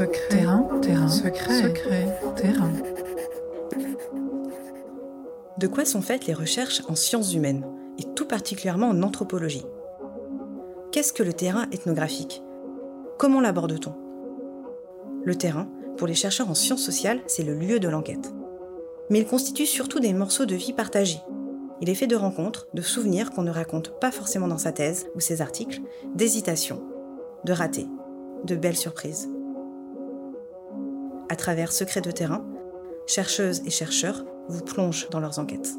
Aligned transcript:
Secret, 0.00 0.28
terrain, 0.30 0.66
terrain, 0.80 1.08
secret, 1.08 1.62
secret, 1.62 2.06
terrain. 2.34 2.72
De 5.58 5.66
quoi 5.66 5.84
sont 5.84 6.00
faites 6.00 6.26
les 6.26 6.32
recherches 6.32 6.80
en 6.88 6.94
sciences 6.94 7.34
humaines, 7.34 7.66
et 7.98 8.04
tout 8.14 8.24
particulièrement 8.24 8.88
en 8.88 9.02
anthropologie? 9.02 9.66
Qu'est-ce 10.90 11.12
que 11.12 11.22
le 11.22 11.34
terrain 11.34 11.68
ethnographique? 11.70 12.42
Comment 13.18 13.42
l'aborde-t-on? 13.42 13.92
Le 15.22 15.34
terrain, 15.34 15.68
pour 15.98 16.06
les 16.06 16.14
chercheurs 16.14 16.48
en 16.48 16.54
sciences 16.54 16.82
sociales, 16.82 17.20
c'est 17.26 17.44
le 17.44 17.52
lieu 17.52 17.78
de 17.78 17.88
l'enquête. 17.88 18.32
Mais 19.10 19.18
il 19.18 19.26
constitue 19.26 19.66
surtout 19.66 20.00
des 20.00 20.14
morceaux 20.14 20.46
de 20.46 20.54
vie 20.54 20.72
partagés. 20.72 21.20
Il 21.82 21.90
est 21.90 21.94
fait 21.94 22.06
de 22.06 22.16
rencontres, 22.16 22.68
de 22.72 22.80
souvenirs 22.80 23.32
qu'on 23.32 23.42
ne 23.42 23.50
raconte 23.50 24.00
pas 24.00 24.12
forcément 24.12 24.48
dans 24.48 24.56
sa 24.56 24.72
thèse 24.72 25.08
ou 25.14 25.20
ses 25.20 25.42
articles, 25.42 25.82
d'hésitations, 26.14 26.80
de 27.44 27.52
ratés, 27.52 27.88
de 28.46 28.56
belles 28.56 28.78
surprises. 28.78 29.28
À 31.30 31.36
travers 31.36 31.70
Secrets 31.70 32.00
de 32.00 32.10
terrain, 32.10 32.44
chercheuses 33.06 33.62
et 33.64 33.70
chercheurs 33.70 34.24
vous 34.48 34.64
plongent 34.64 35.08
dans 35.10 35.20
leurs 35.20 35.38
enquêtes. 35.38 35.70